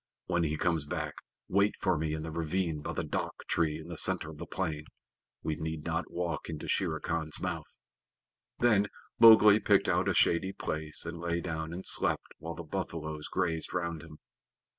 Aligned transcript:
When 0.25 0.41
he 0.41 0.57
comes 0.57 0.83
back 0.83 1.13
wait 1.47 1.75
for 1.79 1.95
me 1.95 2.15
in 2.15 2.23
the 2.23 2.31
ravine 2.31 2.81
by 2.81 2.93
the 2.93 3.03
dhak 3.03 3.37
tree 3.47 3.77
in 3.79 3.87
the 3.87 3.95
center 3.97 4.31
of 4.31 4.39
the 4.39 4.47
plain. 4.47 4.85
We 5.43 5.55
need 5.57 5.85
not 5.85 6.09
walk 6.09 6.49
into 6.49 6.67
Shere 6.67 6.99
Khan's 6.99 7.39
mouth." 7.39 7.77
Then 8.57 8.87
Mowgli 9.19 9.59
picked 9.59 9.87
out 9.87 10.09
a 10.09 10.15
shady 10.15 10.53
place, 10.53 11.05
and 11.05 11.19
lay 11.19 11.39
down 11.39 11.71
and 11.71 11.85
slept 11.85 12.29
while 12.39 12.55
the 12.55 12.63
buffaloes 12.63 13.27
grazed 13.27 13.75
round 13.75 14.01
him. 14.01 14.17